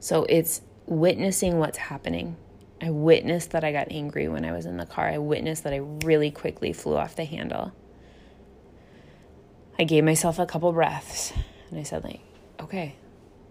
So 0.00 0.24
it's 0.24 0.60
witnessing 0.86 1.58
what's 1.58 1.78
happening. 1.78 2.36
I 2.80 2.90
witnessed 2.90 3.50
that 3.50 3.64
I 3.64 3.72
got 3.72 3.90
angry 3.90 4.28
when 4.28 4.44
I 4.44 4.52
was 4.52 4.66
in 4.66 4.76
the 4.76 4.86
car. 4.86 5.08
I 5.08 5.18
witnessed 5.18 5.64
that 5.64 5.72
I 5.72 5.78
really 5.78 6.30
quickly 6.30 6.72
flew 6.72 6.96
off 6.96 7.16
the 7.16 7.24
handle. 7.24 7.72
I 9.78 9.84
gave 9.84 10.04
myself 10.04 10.38
a 10.38 10.46
couple 10.46 10.72
breaths 10.72 11.32
and 11.70 11.78
I 11.78 11.82
said, 11.82 12.04
like, 12.04 12.20
okay, 12.60 12.96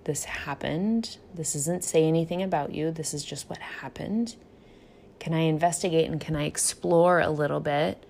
this 0.07 0.23
happened. 0.23 1.17
This 1.35 1.53
doesn't 1.53 1.83
say 1.83 2.05
anything 2.05 2.41
about 2.41 2.73
you. 2.73 2.91
This 2.91 3.13
is 3.13 3.23
just 3.23 3.49
what 3.49 3.59
happened. 3.59 4.37
Can 5.19 5.33
I 5.33 5.41
investigate 5.41 6.09
and 6.09 6.19
can 6.19 6.35
I 6.35 6.45
explore 6.45 7.19
a 7.19 7.29
little 7.29 7.59
bit 7.59 8.03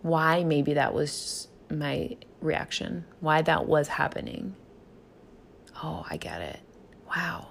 why 0.00 0.42
maybe 0.42 0.74
that 0.74 0.94
was 0.94 1.48
my 1.70 2.16
reaction, 2.40 3.04
why 3.20 3.42
that 3.42 3.66
was 3.66 3.88
happening? 3.88 4.56
Oh, 5.84 6.06
I 6.08 6.16
get 6.16 6.40
it. 6.40 6.60
Wow. 7.14 7.48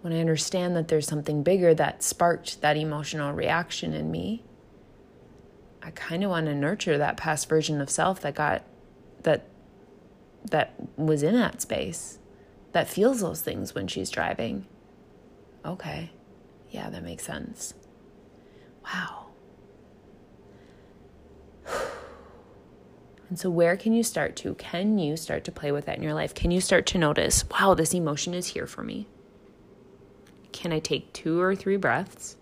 When 0.00 0.12
I 0.12 0.18
understand 0.18 0.74
that 0.74 0.88
there's 0.88 1.06
something 1.06 1.44
bigger 1.44 1.74
that 1.74 2.02
sparked 2.02 2.62
that 2.62 2.76
emotional 2.76 3.32
reaction 3.32 3.94
in 3.94 4.10
me, 4.10 4.42
I 5.80 5.92
kind 5.92 6.24
of 6.24 6.30
want 6.30 6.46
to 6.46 6.54
nurture 6.54 6.98
that 6.98 7.16
past 7.16 7.48
version 7.48 7.80
of 7.80 7.88
self 7.88 8.20
that 8.22 8.34
got 8.34 8.64
that 9.22 9.46
that 10.50 10.74
was 10.96 11.22
in 11.22 11.34
that 11.36 11.62
space 11.62 12.18
that 12.72 12.88
feels 12.88 13.20
those 13.20 13.40
things 13.40 13.74
when 13.74 13.86
she's 13.86 14.10
driving. 14.10 14.66
Okay. 15.64 16.10
Yeah, 16.70 16.90
that 16.90 17.02
makes 17.02 17.24
sense. 17.24 17.74
Wow. 18.84 19.26
And 23.28 23.38
so, 23.38 23.48
where 23.48 23.78
can 23.78 23.94
you 23.94 24.02
start 24.02 24.36
to? 24.36 24.52
Can 24.56 24.98
you 24.98 25.16
start 25.16 25.44
to 25.44 25.52
play 25.52 25.72
with 25.72 25.86
that 25.86 25.96
in 25.96 26.02
your 26.02 26.12
life? 26.12 26.34
Can 26.34 26.50
you 26.50 26.60
start 26.60 26.84
to 26.88 26.98
notice, 26.98 27.48
wow, 27.48 27.72
this 27.72 27.94
emotion 27.94 28.34
is 28.34 28.48
here 28.48 28.66
for 28.66 28.82
me? 28.82 29.08
Can 30.52 30.70
I 30.70 30.80
take 30.80 31.14
two 31.14 31.40
or 31.40 31.56
three 31.56 31.78
breaths? 31.78 32.36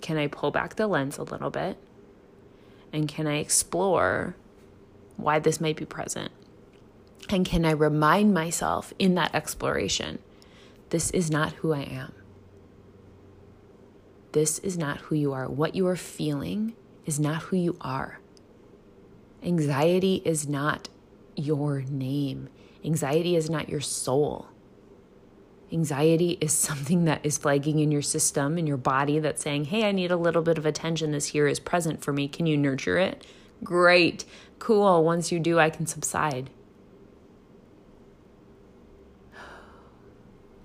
Can 0.00 0.18
I 0.18 0.28
pull 0.28 0.52
back 0.52 0.76
the 0.76 0.86
lens 0.86 1.18
a 1.18 1.24
little 1.24 1.50
bit? 1.50 1.78
And 2.92 3.08
can 3.08 3.26
I 3.26 3.38
explore 3.38 4.36
why 5.16 5.40
this 5.40 5.60
might 5.60 5.76
be 5.76 5.84
present? 5.84 6.30
And 7.32 7.46
can 7.46 7.64
I 7.64 7.70
remind 7.70 8.34
myself 8.34 8.92
in 8.98 9.14
that 9.14 9.34
exploration, 9.34 10.18
this 10.90 11.10
is 11.12 11.30
not 11.30 11.54
who 11.54 11.72
I 11.72 11.80
am? 11.80 12.12
This 14.32 14.58
is 14.58 14.76
not 14.76 14.98
who 14.98 15.14
you 15.14 15.32
are. 15.32 15.48
What 15.48 15.74
you 15.74 15.86
are 15.86 15.96
feeling 15.96 16.74
is 17.06 17.18
not 17.18 17.44
who 17.44 17.56
you 17.56 17.78
are. 17.80 18.20
Anxiety 19.42 20.20
is 20.26 20.46
not 20.46 20.90
your 21.34 21.80
name. 21.88 22.50
Anxiety 22.84 23.34
is 23.34 23.48
not 23.48 23.68
your 23.70 23.80
soul. 23.80 24.48
Anxiety 25.72 26.36
is 26.42 26.52
something 26.52 27.06
that 27.06 27.24
is 27.24 27.38
flagging 27.38 27.78
in 27.78 27.90
your 27.90 28.02
system, 28.02 28.58
in 28.58 28.66
your 28.66 28.76
body, 28.76 29.18
that's 29.18 29.42
saying, 29.42 29.64
hey, 29.64 29.88
I 29.88 29.92
need 29.92 30.10
a 30.10 30.16
little 30.18 30.42
bit 30.42 30.58
of 30.58 30.66
attention. 30.66 31.12
This 31.12 31.28
here 31.28 31.46
is 31.46 31.60
present 31.60 32.04
for 32.04 32.12
me. 32.12 32.28
Can 32.28 32.44
you 32.44 32.58
nurture 32.58 32.98
it? 32.98 33.26
Great. 33.64 34.26
Cool. 34.58 35.02
Once 35.02 35.32
you 35.32 35.40
do, 35.40 35.58
I 35.58 35.70
can 35.70 35.86
subside. 35.86 36.50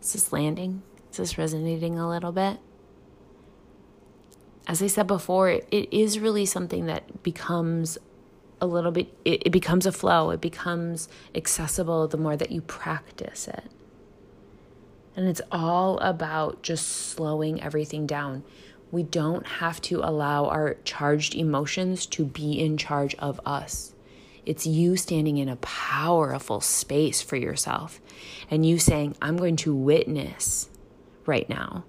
Is 0.08 0.14
this 0.14 0.34
landing? 0.34 0.82
Is 1.12 1.18
this 1.18 1.38
resonating 1.38 2.00
a 2.00 2.10
little 2.10 2.32
bit? 2.32 2.60
as 4.68 4.84
I 4.84 4.88
said 4.88 5.08
before, 5.08 5.50
it 5.50 5.94
is 5.94 6.20
really 6.20 6.46
something 6.46 6.86
that 6.88 7.24
becomes 7.24 7.98
a 8.60 8.68
little 8.68 8.92
bit, 8.92 9.08
it, 9.24 9.52
becomes 9.52 9.86
a 9.86 9.92
flow, 9.94 10.30
it 10.32 10.42
becomes 10.42 11.08
accessible 11.34 12.08
the 12.08 12.18
more 12.18 12.36
that 12.36 12.52
you 12.52 12.62
practice 12.62 13.48
it. 13.48 13.64
And 15.16 15.28
it's 15.28 15.42
all 15.52 15.98
about 16.00 16.64
just 16.64 16.86
slowing 16.88 17.62
everything 17.62 18.06
down. 18.06 18.44
We 18.92 19.04
don't 19.04 19.48
have 19.48 19.82
to 19.84 20.02
allow 20.02 20.46
our 20.46 20.76
charged 20.84 21.34
emotions 21.34 22.06
to 22.08 22.26
be 22.26 22.60
in 22.60 22.78
charge 22.78 23.16
of 23.16 23.40
us. 23.46 23.94
It's 24.48 24.66
you 24.66 24.96
standing 24.96 25.38
in 25.38 25.50
a 25.50 25.58
powerful 25.58 26.62
space 26.62 27.22
for 27.22 27.36
yourself 27.36 28.02
and 28.50 28.66
you 28.66 28.80
saying, 28.80 29.16
I'm 29.22 29.38
going 29.38 29.58
to 29.58 29.76
witness 29.76 30.70
right 31.26 31.48
now 31.50 31.84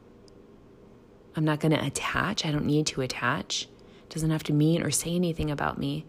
I'm 1.39 1.45
not 1.45 1.61
going 1.61 1.71
to 1.71 1.87
attach. 1.87 2.45
I 2.45 2.51
don't 2.51 2.67
need 2.67 2.89
to 2.89 3.01
attach. 3.01 3.69
It 4.03 4.09
doesn't 4.11 4.31
have 4.31 4.43
to 4.45 4.53
mean 4.53 4.83
or 4.83 4.91
say 4.91 5.15
anything 5.15 5.53
about 5.53 5.79
me. 5.79 6.05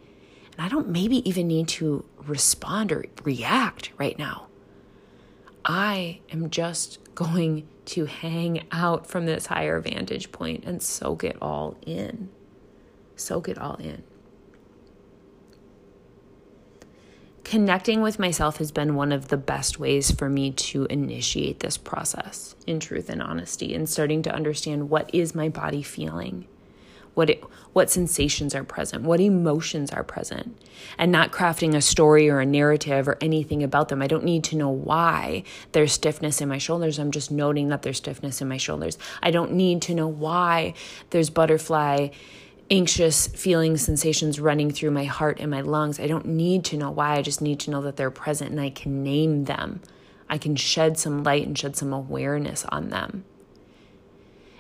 And 0.54 0.66
I 0.66 0.68
don't 0.68 0.90
maybe 0.90 1.18
even 1.30 1.48
need 1.48 1.68
to 1.68 2.04
respond 2.18 2.92
or 2.92 3.06
react 3.24 3.92
right 4.00 4.18
now. 4.18 4.48
I 5.64 6.22
am 6.32 6.50
just 6.50 7.14
going 7.14 7.68
to 7.86 8.06
hang 8.06 8.66
out 8.72 9.06
from 9.06 9.28
this 9.28 9.46
higher 9.46 9.80
vantage 9.80 10.32
point 10.32 10.64
and 10.66 10.82
soak 10.82 11.24
it 11.24 11.38
all 11.40 11.78
in. 11.86 12.30
Soak 13.16 13.50
it 13.50 13.60
all 13.60 13.76
in. 13.76 14.02
Connecting 17.50 18.00
with 18.04 18.20
myself 18.20 18.58
has 18.58 18.72
been 18.72 18.94
one 18.94 19.12
of 19.12 19.30
the 19.30 19.38
best 19.38 19.80
ways 19.80 20.12
for 20.12 20.30
me 20.30 20.52
to 20.52 20.86
initiate 20.86 21.62
this 21.62 21.78
process 21.78 22.56
in 22.68 22.80
truth 22.80 23.10
and 23.10 23.24
honesty 23.24 23.74
and 23.74 23.90
starting 23.90 24.22
to 24.22 24.32
understand 24.32 24.88
what 24.88 25.10
is 25.12 25.34
my 25.34 25.50
body 25.50 25.82
feeling 25.82 26.46
what 27.16 27.28
it, 27.28 27.44
what 27.74 27.90
sensations 27.90 28.54
are 28.54 28.64
present 28.64 29.02
what 29.04 29.20
emotions 29.20 29.90
are 29.90 30.04
present 30.04 30.56
and 31.00 31.12
not 31.12 31.32
crafting 31.32 31.74
a 31.74 31.82
story 31.82 32.30
or 32.30 32.40
a 32.40 32.46
narrative 32.46 33.08
or 33.08 33.18
anything 33.20 33.64
about 33.64 33.90
them. 33.90 34.04
I 34.04 34.08
don't 34.08 34.24
need 34.24 34.44
to 34.46 34.56
know 34.56 34.70
why 34.70 35.42
there's 35.72 35.92
stiffness 35.92 36.42
in 36.42 36.50
my 36.50 36.60
shoulders. 36.60 37.00
I'm 37.00 37.10
just 37.10 37.32
noting 37.32 37.70
that 37.70 37.82
there's 37.82 37.98
stiffness 37.98 38.42
in 38.42 38.48
my 38.48 38.58
shoulders. 38.58 39.00
I 39.24 39.32
don't 39.32 39.54
need 39.54 39.82
to 39.84 39.96
know 39.96 40.08
why 40.08 40.76
there's 41.10 41.32
butterfly 41.32 42.10
anxious 42.72 43.28
feelings, 43.28 43.82
sensations 43.82 44.40
running 44.40 44.72
through 44.72 44.92
my 44.92 45.06
heart 45.06 45.40
and 45.40 45.50
my 45.52 45.62
lungs. 45.62 46.00
I 46.00 46.08
don't 46.08 46.26
need 46.26 46.64
to 46.66 46.78
know 46.78 46.92
why. 46.92 47.16
I 47.16 47.22
just 47.22 47.42
need 47.42 47.60
to 47.62 47.72
know 47.72 47.82
that 47.82 47.96
they're 47.96 48.12
present 48.12 48.52
and 48.52 48.62
I 48.62 48.70
can 48.70 49.04
name 49.04 49.46
them. 49.46 49.82
I 50.30 50.38
can 50.38 50.56
shed 50.56 50.98
some 50.98 51.24
light 51.24 51.48
and 51.48 51.58
shed 51.58 51.76
some 51.76 51.92
awareness 51.94 52.66
on 52.66 52.90
them. 52.90 53.26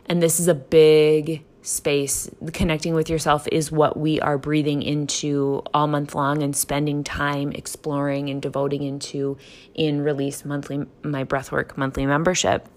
And 0.05 0.23
this 0.23 0.39
is 0.39 0.47
a 0.47 0.55
big 0.55 1.45
space, 1.61 2.29
connecting 2.53 2.93
with 2.93 3.09
yourself 3.09 3.47
is 3.51 3.71
what 3.71 3.97
we 3.97 4.19
are 4.21 4.37
breathing 4.37 4.81
into 4.81 5.61
all 5.73 5.87
month 5.87 6.15
long 6.15 6.41
and 6.41 6.55
spending 6.55 7.03
time 7.03 7.51
exploring 7.51 8.29
and 8.29 8.41
devoting 8.41 8.81
into 8.81 9.37
in 9.75 10.01
release 10.01 10.45
monthly 10.45 10.85
my 11.03 11.23
breathwork 11.23 11.77
monthly 11.77 12.05
membership. 12.05 12.67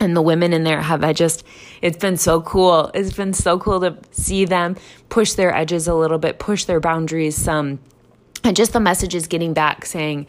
And 0.00 0.16
the 0.16 0.22
women 0.22 0.52
in 0.52 0.62
there 0.62 0.80
have 0.80 1.02
I 1.02 1.12
just 1.12 1.44
it's 1.82 1.96
been 1.96 2.16
so 2.16 2.40
cool. 2.42 2.90
It's 2.94 3.12
been 3.12 3.34
so 3.34 3.58
cool 3.58 3.80
to 3.80 3.98
see 4.12 4.44
them 4.44 4.76
push 5.08 5.32
their 5.32 5.54
edges 5.54 5.88
a 5.88 5.94
little 5.94 6.18
bit, 6.18 6.38
push 6.38 6.64
their 6.64 6.80
boundaries 6.80 7.36
some. 7.36 7.80
And 8.44 8.56
just 8.56 8.72
the 8.72 8.80
messages 8.80 9.26
getting 9.26 9.54
back 9.54 9.84
saying, 9.84 10.26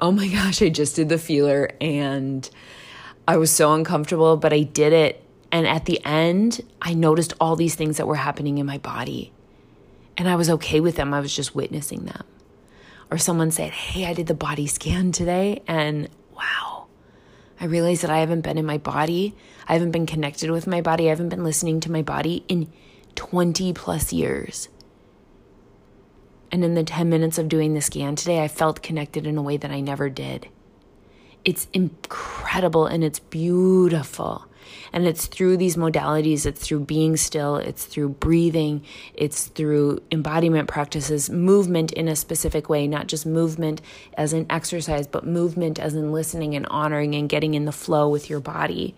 "Oh 0.00 0.10
my 0.10 0.28
gosh, 0.28 0.60
I 0.62 0.68
just 0.68 0.96
did 0.96 1.08
the 1.08 1.18
feeler 1.18 1.70
and 1.80 2.48
I 3.28 3.36
was 3.36 3.50
so 3.50 3.72
uncomfortable, 3.72 4.36
but 4.36 4.52
I 4.52 4.62
did 4.62 4.92
it 4.92 5.24
and 5.54 5.68
at 5.68 5.84
the 5.84 6.04
end, 6.04 6.62
I 6.82 6.94
noticed 6.94 7.32
all 7.40 7.54
these 7.54 7.76
things 7.76 7.98
that 7.98 8.08
were 8.08 8.16
happening 8.16 8.58
in 8.58 8.66
my 8.66 8.78
body. 8.78 9.30
And 10.16 10.28
I 10.28 10.34
was 10.34 10.50
okay 10.50 10.80
with 10.80 10.96
them. 10.96 11.14
I 11.14 11.20
was 11.20 11.32
just 11.32 11.54
witnessing 11.54 12.06
them. 12.06 12.24
Or 13.08 13.18
someone 13.18 13.52
said, 13.52 13.70
Hey, 13.70 14.04
I 14.04 14.14
did 14.14 14.26
the 14.26 14.34
body 14.34 14.66
scan 14.66 15.12
today. 15.12 15.62
And 15.68 16.08
wow, 16.36 16.73
I 17.64 17.66
realized 17.66 18.02
that 18.02 18.10
I 18.10 18.18
haven't 18.18 18.42
been 18.42 18.58
in 18.58 18.66
my 18.66 18.76
body. 18.76 19.34
I 19.66 19.72
haven't 19.72 19.92
been 19.92 20.04
connected 20.04 20.50
with 20.50 20.66
my 20.66 20.82
body. 20.82 21.06
I 21.06 21.08
haven't 21.08 21.30
been 21.30 21.44
listening 21.44 21.80
to 21.80 21.90
my 21.90 22.02
body 22.02 22.44
in 22.46 22.70
20 23.14 23.72
plus 23.72 24.12
years. 24.12 24.68
And 26.52 26.62
in 26.62 26.74
the 26.74 26.84
10 26.84 27.08
minutes 27.08 27.38
of 27.38 27.48
doing 27.48 27.72
the 27.72 27.80
scan 27.80 28.16
today, 28.16 28.44
I 28.44 28.48
felt 28.48 28.82
connected 28.82 29.26
in 29.26 29.38
a 29.38 29.42
way 29.42 29.56
that 29.56 29.70
I 29.70 29.80
never 29.80 30.10
did. 30.10 30.50
It's 31.42 31.66
incredible 31.72 32.84
and 32.84 33.02
it's 33.02 33.18
beautiful. 33.18 34.44
And 34.92 35.06
it's 35.06 35.26
through 35.26 35.56
these 35.56 35.76
modalities, 35.76 36.46
it's 36.46 36.66
through 36.66 36.80
being 36.80 37.16
still, 37.16 37.56
it's 37.56 37.84
through 37.84 38.10
breathing, 38.10 38.84
it's 39.14 39.46
through 39.46 40.02
embodiment 40.10 40.68
practices, 40.68 41.30
movement 41.30 41.92
in 41.92 42.08
a 42.08 42.16
specific 42.16 42.68
way, 42.68 42.86
not 42.86 43.06
just 43.06 43.26
movement 43.26 43.80
as 44.16 44.32
an 44.32 44.46
exercise, 44.50 45.06
but 45.06 45.26
movement 45.26 45.78
as 45.78 45.94
in 45.94 46.12
listening 46.12 46.54
and 46.54 46.66
honoring 46.66 47.14
and 47.14 47.28
getting 47.28 47.54
in 47.54 47.64
the 47.64 47.72
flow 47.72 48.08
with 48.08 48.30
your 48.30 48.40
body 48.40 48.94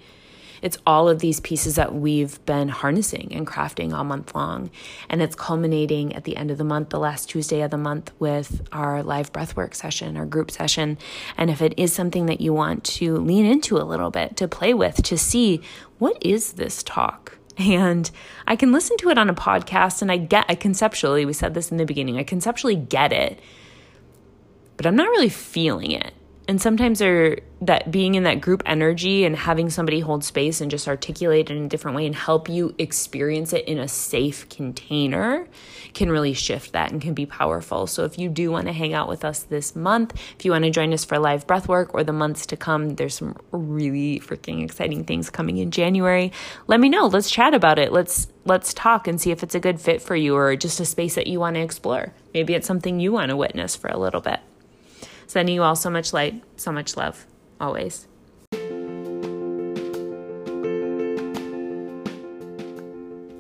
it's 0.67 0.79
all 0.85 1.09
of 1.09 1.21
these 1.21 1.39
pieces 1.39 1.77
that 1.77 1.95
we've 1.95 2.45
been 2.45 2.69
harnessing 2.69 3.33
and 3.33 3.47
crafting 3.47 3.93
all 3.93 4.03
month 4.03 4.35
long. 4.35 4.69
And 5.09 5.23
it's 5.23 5.37
culminating 5.37 6.13
at 6.13 6.25
the 6.25 6.37
end 6.37 6.51
of 6.51 6.59
the 6.59 6.65
month, 6.65 6.89
the 6.89 6.99
last 6.99 7.31
Tuesday 7.31 7.61
of 7.61 7.71
the 7.71 7.79
month, 7.79 8.11
with 8.19 8.67
our 8.73 9.05
live 9.05 9.33
breathwork 9.33 9.77
session, 9.77 10.17
our 10.17 10.27
group 10.27 10.51
session. 10.51 10.99
And 11.37 11.51
if 11.51 11.63
it 11.63 11.73
is 11.77 11.93
something 11.93 12.27
that 12.27 12.41
you 12.41 12.53
want 12.53 12.83
to 12.97 13.17
lean 13.19 13.47
into 13.47 13.77
a 13.77 13.87
little 13.87 14.11
bit, 14.11 14.37
to 14.39 14.49
play 14.49 14.75
with, 14.75 15.05
to 15.05 15.17
see 15.17 15.61
what 16.01 16.19
is 16.21 16.55
this 16.55 16.83
talk? 16.83 17.39
And 17.57 18.11
I 18.49 18.57
can 18.57 18.73
listen 18.73 18.97
to 18.97 19.11
it 19.11 19.19
on 19.19 19.31
a 19.31 19.35
podcast 19.35 20.03
and 20.03 20.11
I 20.11 20.17
get, 20.17 20.47
I 20.49 20.57
conceptually, 20.57 21.25
we 21.25 21.33
said 21.33 21.55
this 21.55 21.71
in 21.71 21.77
the 21.77 21.87
beginning, 21.87 22.19
I 22.19 22.25
conceptually 22.25 22.75
get 22.75 23.13
it, 23.13 23.39
but 24.77 24.85
I'm 24.85 24.97
not 24.97 25.09
really 25.11 25.29
feeling 25.29 25.93
it 25.93 26.13
and 26.49 26.63
sometimes 26.63 27.01
there 27.01 27.41
that 27.61 27.91
being 27.91 28.15
in 28.15 28.23
that 28.25 28.41
group 28.41 28.63
energy 28.67 29.25
and 29.25 29.35
having 29.35 29.71
somebody 29.71 30.01
hold 30.01 30.23
space 30.23 30.61
and 30.61 30.71
just 30.71 30.87
articulate 30.87 31.51
it 31.51 31.57
in 31.57 31.65
a 31.65 31.69
different 31.69 31.97
way 31.97 32.07
and 32.07 32.15
help 32.15 32.49
you 32.49 32.75
experience 32.79 33.53
it 33.53 33.67
in 33.67 33.79
a 33.79 33.89
safe 33.89 34.49
container 34.49 35.49
can 35.95 36.11
really 36.11 36.35
shift 36.35 36.73
that 36.73 36.93
and 36.93 37.01
can 37.01 37.15
be 37.15 37.25
powerful. 37.25 37.87
So 37.87 38.05
if 38.05 38.19
you 38.19 38.29
do 38.29 38.53
want 38.53 38.67
to 38.67 38.73
hang 38.73 38.93
out 38.93 39.09
with 39.09 39.25
us 39.25 39.45
this 39.45 39.75
month, 39.75 40.13
if 40.39 40.45
you 40.45 40.51
want 40.51 40.65
to 40.65 40.71
join 40.71 40.93
us 40.93 41.05
for 41.05 41.19
live 41.19 41.47
breath 41.47 41.67
work 41.67 41.95
or 41.95 42.05
the 42.05 42.13
months 42.13 42.47
to 42.47 42.57
come, 42.57 42.91
there's 42.91 43.15
some 43.15 43.37
really 43.51 44.21
freaking 44.21 44.63
exciting 44.63 45.05
things 45.05 45.31
coming 45.31 45.57
in 45.57 45.71
January. 45.71 46.31
Let 46.67 46.79
me 46.79 46.91
know. 46.91 47.07
Let's 47.07 47.31
chat 47.31 47.55
about 47.55 47.79
it. 47.79 47.93
Let's 47.93 48.29
let's 48.45 48.73
talk 48.75 49.09
and 49.09 49.21
see 49.21 49.31
if 49.31 49.43
it's 49.43 49.55
a 49.55 49.61
good 49.61 49.81
fit 49.81 50.01
for 50.01 50.15
you 50.15 50.37
or 50.37 50.55
just 50.55 50.79
a 50.79 50.85
space 50.85 51.17
that 51.17 51.27
you 51.27 51.41
want 51.41 51.55
to 51.57 51.61
explore. 51.61 52.13
Maybe 52.35 52.55
it's 52.55 52.67
something 52.67 53.01
you 53.01 53.13
want 53.13 53.31
to 53.31 53.37
witness 53.37 53.75
for 53.75 53.89
a 53.89 53.99
little 53.99 54.21
bit. 54.21 54.41
Sending 55.27 55.55
you 55.55 55.63
all 55.63 55.77
so 55.77 55.91
much 55.91 56.13
light, 56.13 56.43
so 56.57 56.71
much 56.71 56.97
love, 56.97 57.27
always. 57.61 58.07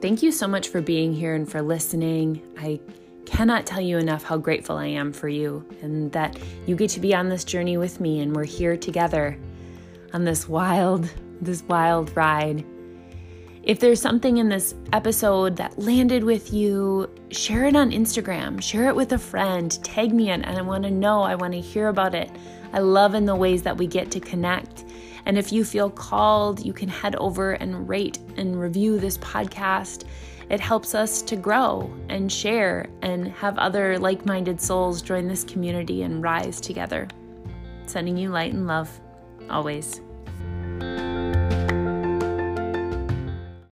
Thank 0.02 0.22
you 0.22 0.30
so 0.30 0.46
much 0.46 0.68
for 0.68 0.80
being 0.80 1.12
here 1.12 1.34
and 1.34 1.50
for 1.50 1.62
listening. 1.62 2.42
I 2.58 2.80
cannot 3.24 3.66
tell 3.66 3.80
you 3.80 3.98
enough 3.98 4.22
how 4.22 4.36
grateful 4.36 4.76
I 4.76 4.86
am 4.86 5.12
for 5.12 5.28
you 5.28 5.64
and 5.82 6.12
that 6.12 6.38
you 6.66 6.76
get 6.76 6.90
to 6.90 7.00
be 7.00 7.14
on 7.14 7.28
this 7.28 7.44
journey 7.44 7.76
with 7.76 8.00
me 8.00 8.20
and 8.20 8.34
we're 8.34 8.44
here 8.44 8.76
together 8.76 9.38
on 10.12 10.24
this 10.24 10.48
wild, 10.48 11.10
this 11.40 11.62
wild 11.64 12.16
ride. 12.16 12.64
If 13.66 13.80
there's 13.80 14.00
something 14.00 14.36
in 14.36 14.48
this 14.48 14.76
episode 14.92 15.56
that 15.56 15.76
landed 15.76 16.22
with 16.22 16.52
you, 16.52 17.10
share 17.32 17.64
it 17.64 17.74
on 17.74 17.90
Instagram, 17.90 18.62
share 18.62 18.88
it 18.88 18.94
with 18.94 19.10
a 19.10 19.18
friend, 19.18 19.76
tag 19.82 20.14
me 20.14 20.30
in, 20.30 20.44
and 20.44 20.56
I 20.56 20.62
want 20.62 20.84
to 20.84 20.90
know, 20.92 21.22
I 21.22 21.34
want 21.34 21.52
to 21.52 21.60
hear 21.60 21.88
about 21.88 22.14
it. 22.14 22.30
I 22.72 22.78
love 22.78 23.16
in 23.16 23.26
the 23.26 23.34
ways 23.34 23.62
that 23.62 23.76
we 23.76 23.88
get 23.88 24.12
to 24.12 24.20
connect. 24.20 24.84
And 25.24 25.36
if 25.36 25.52
you 25.52 25.64
feel 25.64 25.90
called, 25.90 26.64
you 26.64 26.72
can 26.72 26.88
head 26.88 27.16
over 27.16 27.54
and 27.54 27.88
rate 27.88 28.20
and 28.36 28.60
review 28.60 29.00
this 29.00 29.18
podcast. 29.18 30.04
It 30.48 30.60
helps 30.60 30.94
us 30.94 31.20
to 31.22 31.34
grow 31.34 31.92
and 32.08 32.30
share 32.30 32.86
and 33.02 33.26
have 33.32 33.58
other 33.58 33.98
like 33.98 34.24
minded 34.24 34.60
souls 34.60 35.02
join 35.02 35.26
this 35.26 35.42
community 35.42 36.02
and 36.02 36.22
rise 36.22 36.60
together. 36.60 37.08
Sending 37.86 38.16
you 38.16 38.28
light 38.28 38.52
and 38.52 38.68
love 38.68 39.00
always. 39.50 40.02